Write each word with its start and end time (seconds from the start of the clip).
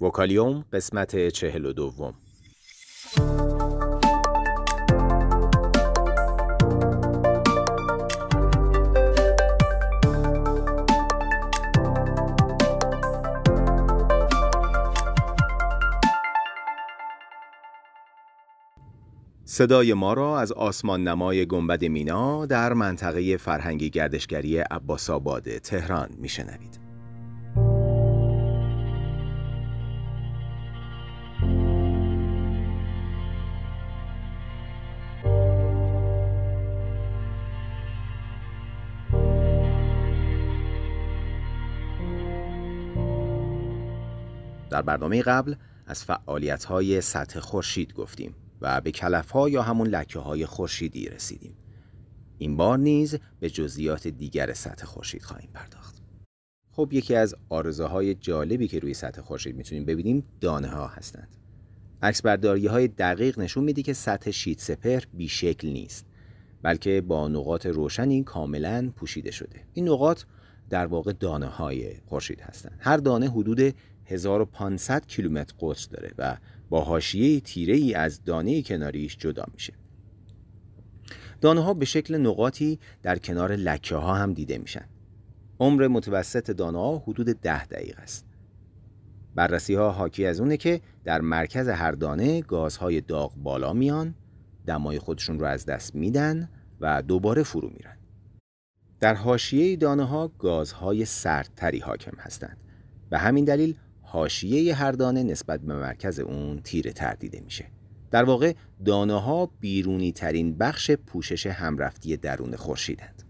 وکالیوم 0.00 0.64
قسمت 0.72 1.28
چهل 1.28 1.64
و 1.64 1.72
دوم 1.72 2.14
صدای 19.44 19.94
ما 19.94 20.12
را 20.12 20.40
از 20.40 20.52
آسمان 20.52 21.08
نمای 21.08 21.46
گنبد 21.46 21.84
مینا 21.84 22.46
در 22.46 22.72
منطقه 22.72 23.36
فرهنگی 23.36 23.90
گردشگری 23.90 24.58
عباس 24.58 25.10
آباد 25.10 25.58
تهران 25.58 26.08
میشنوید. 26.18 26.79
در 44.70 44.82
برنامه 44.82 45.22
قبل 45.22 45.54
از 45.86 46.04
فعالیت 46.04 46.64
های 46.64 47.00
سطح 47.00 47.40
خورشید 47.40 47.94
گفتیم 47.94 48.34
و 48.60 48.80
به 48.80 48.90
کلف 48.90 49.30
ها 49.30 49.48
یا 49.48 49.62
همون 49.62 49.86
لکه 49.86 50.18
های 50.18 50.46
خورشیدی 50.46 51.08
رسیدیم. 51.08 51.56
این 52.38 52.56
بار 52.56 52.78
نیز 52.78 53.18
به 53.40 53.50
جزئیات 53.50 54.08
دیگر 54.08 54.52
سطح 54.52 54.86
خورشید 54.86 55.22
خواهیم 55.22 55.50
پرداخت. 55.54 56.02
خب 56.72 56.88
یکی 56.92 57.14
از 57.14 57.34
آرزوهای 57.48 58.14
جالبی 58.14 58.68
که 58.68 58.78
روی 58.78 58.94
سطح 58.94 59.22
خورشید 59.22 59.56
می‌تونیم 59.56 59.84
ببینیم 59.84 60.24
دانه 60.40 60.68
ها 60.68 60.86
هستند. 60.86 61.36
عکس 62.02 62.22
برداری 62.22 62.66
های 62.66 62.88
دقیق 62.88 63.38
نشون 63.38 63.64
میده 63.64 63.82
که 63.82 63.92
سطح 63.92 64.30
شید 64.30 64.58
سپر 64.58 65.00
بیشکل 65.14 65.68
نیست 65.68 66.06
بلکه 66.62 67.00
با 67.00 67.28
نقاط 67.28 67.66
روشنی 67.66 68.22
کاملا 68.22 68.92
پوشیده 68.96 69.30
شده. 69.30 69.60
این 69.72 69.88
نقاط 69.88 70.22
در 70.70 70.86
واقع 70.86 71.12
دانه 71.12 71.46
های 71.46 71.94
خورشید 72.06 72.40
هستند. 72.40 72.78
هر 72.80 72.96
دانه 72.96 73.30
حدود 73.30 73.74
1500 74.10 75.06
کیلومتر 75.06 75.54
قطر 75.60 75.88
داره 75.90 76.12
و 76.18 76.36
با 76.68 76.80
حاشیه 76.80 77.40
تیره 77.40 77.74
ای 77.74 77.94
از 77.94 78.24
دانه 78.24 78.62
کناریش 78.62 79.16
جدا 79.16 79.44
میشه. 79.54 79.72
دانه 81.40 81.60
ها 81.60 81.74
به 81.74 81.84
شکل 81.84 82.16
نقاطی 82.16 82.78
در 83.02 83.18
کنار 83.18 83.56
لکه 83.56 83.96
ها 83.96 84.14
هم 84.14 84.32
دیده 84.32 84.58
میشن. 84.58 84.84
عمر 85.60 85.88
متوسط 85.88 86.50
دانه 86.50 86.78
ها 86.78 86.98
حدود 86.98 87.26
ده 87.26 87.66
دقیقه 87.66 88.02
است. 88.02 88.26
بررسی 89.34 89.74
ها 89.74 89.90
حاکی 89.90 90.26
از 90.26 90.40
اونه 90.40 90.56
که 90.56 90.80
در 91.04 91.20
مرکز 91.20 91.68
هر 91.68 91.92
دانه 91.92 92.40
گازهای 92.40 93.00
داغ 93.00 93.34
بالا 93.36 93.72
میان، 93.72 94.14
دمای 94.66 94.98
خودشون 94.98 95.40
رو 95.40 95.46
از 95.46 95.66
دست 95.66 95.94
میدن 95.94 96.48
و 96.80 97.02
دوباره 97.02 97.42
فرو 97.42 97.68
میرن. 97.68 97.96
در 99.00 99.14
حاشیه 99.14 99.76
دانه 99.76 100.04
ها 100.04 100.28
گازهای 100.28 101.04
سردتری 101.04 101.78
حاکم 101.78 102.16
هستند. 102.18 102.56
به 103.10 103.18
همین 103.18 103.44
دلیل 103.44 103.76
حاشیه 104.12 104.74
هر 104.74 104.92
دانه 104.92 105.22
نسبت 105.22 105.60
به 105.60 105.74
مرکز 105.74 106.20
اون 106.20 106.60
تیره 106.60 106.92
تر 106.92 107.14
دیده 107.14 107.40
میشه. 107.40 107.66
در 108.10 108.24
واقع 108.24 108.54
دانه 108.84 109.20
ها 109.20 109.50
بیرونی 109.60 110.12
ترین 110.12 110.58
بخش 110.58 110.90
پوشش 110.90 111.46
همرفتی 111.46 112.16
درون 112.16 112.56
خورشیدند. 112.56 113.22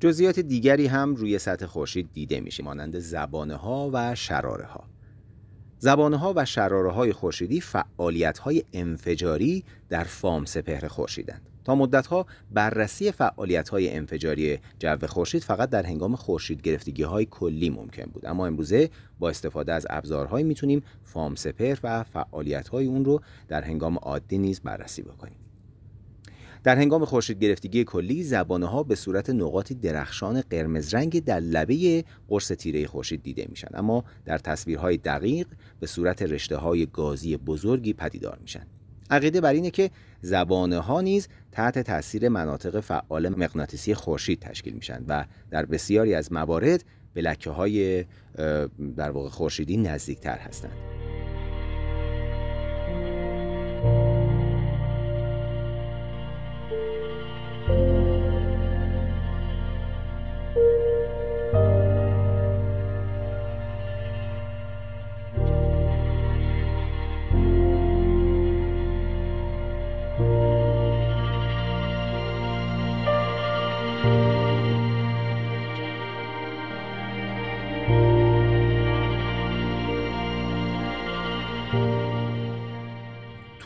جزئیات 0.00 0.40
دیگری 0.40 0.86
هم 0.86 1.14
روی 1.14 1.38
سطح 1.38 1.66
خورشید 1.66 2.08
دیده 2.12 2.40
میشه 2.40 2.62
مانند 2.62 2.98
زبانه 2.98 3.54
ها 3.54 3.90
و 3.92 4.14
شراره 4.14 4.66
ها. 4.66 4.84
زبانه 5.78 6.16
ها 6.16 6.32
و 6.36 6.44
شراره 6.44 6.92
های 6.92 7.12
خورشیدی 7.12 7.60
فعالیت 7.60 8.38
های 8.38 8.64
انفجاری 8.72 9.64
در 9.88 10.04
فام 10.04 10.44
سپهر 10.44 10.88
خورشیدند. 10.88 11.48
تا 11.68 11.74
مدتها 11.74 12.26
بررسی 12.50 13.12
فعالیت 13.12 13.68
های 13.68 13.96
انفجاری 13.96 14.58
جو 14.78 15.06
خورشید 15.06 15.42
فقط 15.44 15.70
در 15.70 15.86
هنگام 15.86 16.16
خورشید 16.16 16.62
گرفتگی 16.62 17.02
های 17.02 17.26
کلی 17.30 17.70
ممکن 17.70 18.04
بود. 18.04 18.26
اما 18.26 18.46
امروزه 18.46 18.90
با 19.18 19.28
استفاده 19.28 19.72
از 19.72 19.86
ابزارهایی 19.90 20.44
می‌تونیم 20.44 20.82
فام 21.04 21.34
سپر 21.34 21.76
و 21.82 22.04
فعالیت 22.04 22.68
های 22.68 22.86
اون 22.86 23.04
رو 23.04 23.20
در 23.48 23.62
هنگام 23.62 23.96
عادی 23.96 24.38
نیز 24.38 24.60
بررسی 24.60 25.02
بکنیم. 25.02 25.38
در 26.64 26.76
هنگام 26.76 27.04
خورشید 27.04 27.38
گرفتگی 27.38 27.84
کلی 27.84 28.22
زبانه 28.22 28.66
ها 28.66 28.82
به 28.82 28.94
صورت 28.94 29.30
نقاطی 29.30 29.74
درخشان 29.74 30.40
قرمز 30.40 30.94
رنگ 30.94 31.24
در 31.24 31.40
لبه 31.40 32.04
قرص 32.28 32.52
تیره 32.52 32.86
خورشید 32.86 33.22
دیده 33.22 33.46
میشن. 33.48 33.68
اما 33.74 34.04
در 34.24 34.38
تصویرهای 34.38 34.96
دقیق 34.96 35.46
به 35.80 35.86
صورت 35.86 36.22
رشته 36.22 36.56
های 36.56 36.86
گازی 36.86 37.36
بزرگی 37.36 37.92
پدیدار 37.92 38.38
میشن. 38.40 38.66
عقیده 39.10 39.40
بر 39.40 39.52
اینه 39.52 39.70
که 39.70 39.90
زبانه 40.20 40.78
ها 40.78 41.00
نیز 41.00 41.28
تحت 41.52 41.78
تاثیر 41.78 42.28
مناطق 42.28 42.80
فعال 42.80 43.28
مغناطیسی 43.28 43.94
خورشید 43.94 44.40
تشکیل 44.40 44.74
میشن 44.74 45.04
و 45.08 45.24
در 45.50 45.66
بسیاری 45.66 46.14
از 46.14 46.32
موارد 46.32 46.84
به 47.14 47.20
لکه 47.20 47.50
های 47.50 48.04
در 48.96 49.10
واقع 49.10 49.28
خورشیدی 49.28 49.76
نزدیکتر 49.76 50.38
هستند. 50.38 51.17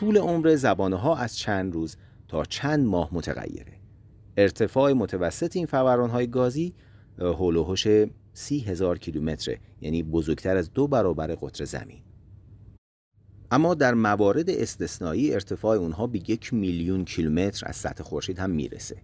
طول 0.03 0.17
عمر 0.17 0.55
زبانه 0.55 0.95
ها 0.95 1.15
از 1.15 1.37
چند 1.37 1.73
روز 1.73 1.95
تا 2.27 2.45
چند 2.45 2.85
ماه 2.85 3.09
متغیره. 3.11 3.73
ارتفاع 4.37 4.93
متوسط 4.93 5.55
این 5.55 5.65
فوران 5.65 6.09
های 6.09 6.27
گازی 6.27 6.73
هولوهوش 7.19 7.87
سی 8.33 8.59
هزار 8.59 8.97
کیلومتره 8.97 9.59
یعنی 9.81 10.03
بزرگتر 10.03 10.57
از 10.57 10.73
دو 10.73 10.87
برابر 10.87 11.27
قطر 11.27 11.65
زمین. 11.65 12.01
اما 13.51 13.73
در 13.73 13.93
موارد 13.93 14.49
استثنایی 14.49 15.33
ارتفاع 15.33 15.77
اونها 15.77 16.07
به 16.07 16.19
یک 16.27 16.53
میلیون 16.53 17.05
کیلومتر 17.05 17.67
از 17.67 17.75
سطح 17.75 18.03
خورشید 18.03 18.39
هم 18.39 18.49
می‌رسه. 18.49 18.97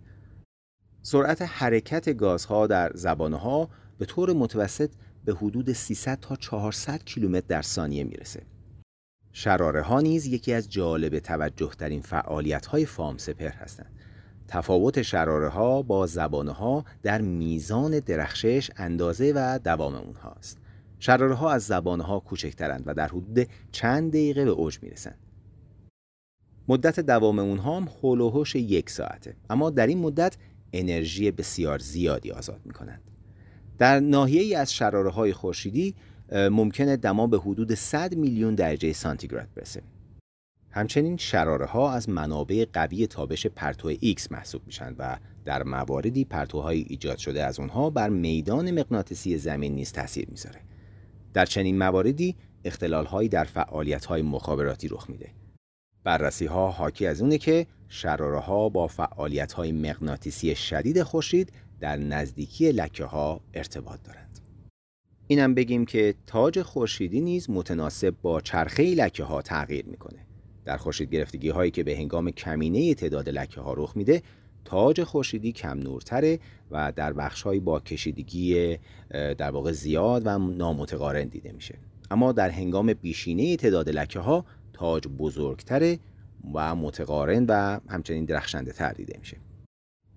سرعت 1.02 1.42
حرکت 1.42 2.18
گازها 2.18 2.68
در 2.68 2.92
زبانه 2.96 3.68
به 3.98 4.06
طور 4.06 4.34
متوسط 4.34 4.90
به 5.26 5.34
حدود 5.34 5.74
300 5.74 6.20
تا 6.20 6.36
400 6.36 7.04
کیلومتر 7.04 7.46
در 7.48 7.62
ثانیه 7.62 8.04
می‌رسه. 8.04 8.59
شراره 9.34 9.82
ها 9.82 10.02
نیز 10.02 10.26
یکی 10.26 10.54
از 10.54 10.70
جالب 10.70 11.20
توجه 11.20 11.70
ترین 11.70 12.02
فعالیت 12.02 12.66
های 12.66 12.86
فام 12.86 13.18
سپر 13.18 13.50
هستند. 13.50 13.92
تفاوت 14.48 15.02
شراره 15.02 15.50
ها 15.50 15.82
با 15.82 16.08
زبانه 16.08 16.52
ها 16.52 16.86
در 17.04 17.22
میزان 17.22 18.00
درخشش، 18.00 18.72
اندازه 18.78 19.34
و 19.36 19.60
دوام 19.64 19.96
اونهاست. 19.96 20.58
شراره 21.00 21.36
ها 21.36 21.52
از 21.52 21.64
زبانه 21.64 22.04
ها 22.04 22.20
کوچکترند 22.20 22.84
و 22.86 22.94
در 22.94 23.08
حدود 23.08 23.48
چند 23.72 24.10
دقیقه 24.10 24.46
به 24.46 24.52
اوج 24.52 24.80
می‌رسند. 24.82 25.18
مدت 26.68 27.00
دوام 27.00 27.40
اونها 27.40 27.78
هم 27.78 27.88
هولوهوش 28.02 28.56
یک 28.56 28.90
ساعته 28.90 29.36
اما 29.50 29.70
در 29.70 29.88
این 29.88 29.98
مدت 29.98 30.38
انرژی 30.74 31.32
بسیار 31.32 31.80
زیادی 31.80 32.32
آزاد 32.32 32.62
می 32.66 32.74
کنند. 32.74 33.02
در 33.78 34.00
ناحیه 34.00 34.58
از 34.58 34.74
شراره 34.74 35.10
های 35.10 35.34
خورشیدی 35.34 35.96
ممکنه 36.32 36.98
دما 36.98 37.28
به 37.28 37.38
حدود 37.38 37.74
100 37.74 38.16
میلیون 38.16 38.56
درجه 38.56 38.94
سانتیگراد 38.94 39.48
برسه. 39.56 39.82
همچنین 40.72 41.18
شراره 41.18 41.66
ها 41.66 41.92
از 41.92 42.10
منابع 42.10 42.66
قوی 42.74 43.08
تابش 43.08 43.48
پرتو 43.48 43.94
X 43.94 44.32
محسوب 44.32 44.62
میشن 44.66 44.96
و 45.00 45.18
در 45.46 45.64
مواردی 45.64 46.26
پرتوهای 46.26 46.86
ایجاد 46.88 47.18
شده 47.18 47.44
از 47.44 47.60
اونها 47.60 47.90
بر 47.90 48.10
میدان 48.10 48.72
مغناطیسی 48.72 49.38
زمین 49.38 49.76
نیز 49.76 49.92
تاثیر 49.92 50.28
می‌ذاره. 50.30 50.62
در 51.34 51.46
چنین 51.46 51.78
مواردی 51.78 52.36
اختلال 52.64 53.06
هایی 53.06 53.30
در 53.30 53.44
فعالیت 53.44 54.06
های 54.06 54.22
مخابراتی 54.22 54.88
رخ 54.88 55.10
میده. 55.10 55.30
بررسی 56.04 56.46
ها 56.46 56.72
حاکی 56.72 57.08
از 57.08 57.22
اونه 57.22 57.38
که 57.38 57.68
شراره 57.88 58.40
ها 58.40 58.70
با 58.70 58.88
فعالیت 58.88 59.54
های 59.54 59.72
مغناطیسی 59.72 60.56
شدید 60.56 61.04
خورشید 61.04 61.52
در 61.80 61.98
نزدیکی 61.98 62.72
لکه 62.72 63.06
ها 63.06 63.42
ارتباط 63.54 64.04
دارند. 64.04 64.40
اینم 65.32 65.54
بگیم 65.54 65.86
که 65.86 66.16
تاج 66.28 66.62
خورشیدی 66.62 67.22
نیز 67.22 67.50
متناسب 67.50 68.16
با 68.22 68.42
چرخه 68.42 68.84
لکه 68.84 69.24
ها 69.24 69.42
تغییر 69.42 69.86
می‌کنه. 69.86 70.20
در 70.66 70.78
خورشید 70.78 71.10
گرفتگی 71.12 71.50
هایی 71.50 71.72
که 71.72 71.84
به 71.84 71.98
هنگام 71.98 72.32
کمینه 72.32 72.94
تعداد 72.94 73.30
لکه 73.30 73.62
ها 73.62 73.74
رخ 73.74 73.98
میده 73.98 74.22
تاج 74.66 75.04
خورشیدی 75.04 75.52
کم 75.52 75.80
نورتره 75.80 76.40
و 76.72 76.94
در 76.96 77.14
بخش 77.14 77.48
با 77.48 77.80
کشیدگی 77.80 78.78
در 79.10 79.52
واقع 79.52 79.72
زیاد 79.72 80.22
و 80.26 80.38
نامتقارن 80.38 81.28
دیده 81.28 81.52
میشه 81.52 81.76
اما 82.12 82.32
در 82.32 82.50
هنگام 82.50 82.94
بیشینه 82.94 83.56
تعداد 83.56 83.90
لکه 83.90 84.20
ها 84.20 84.46
تاج 84.74 85.08
بزرگتره 85.08 86.00
و 86.54 86.76
متقارن 86.76 87.46
و 87.50 87.80
همچنین 87.90 88.26
درخشنده 88.26 88.72
تر 88.72 88.92
دیده 88.92 89.18
میشه 89.20 89.38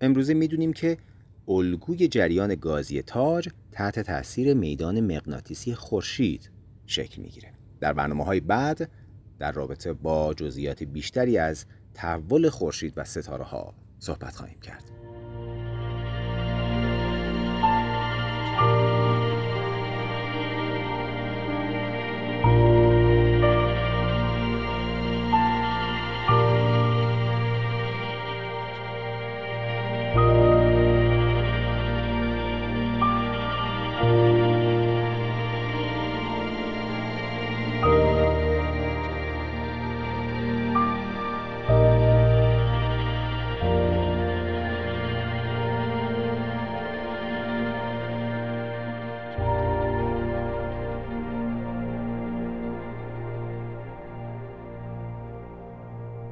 امروزه 0.00 0.34
می‌دونیم 0.34 0.72
که 0.72 0.98
الگوی 1.48 2.08
جریان 2.08 2.54
گازی 2.54 3.02
تاج 3.02 3.48
تحت 3.72 4.00
تاثیر 4.00 4.54
میدان 4.54 5.00
مغناطیسی 5.00 5.74
خورشید 5.74 6.50
شکل 6.86 7.22
می‌گیره. 7.22 7.52
در 7.80 7.92
برنامه 7.92 8.24
های 8.24 8.40
بعد 8.40 8.90
در 9.38 9.52
رابطه 9.52 9.92
با 9.92 10.34
جزئیات 10.34 10.82
بیشتری 10.82 11.38
از 11.38 11.66
تحول 11.94 12.48
خورشید 12.48 12.92
و 12.96 13.04
ستاره 13.04 13.44
ها 13.44 13.74
صحبت 13.98 14.36
خواهیم 14.36 14.60
کرد. 14.60 15.01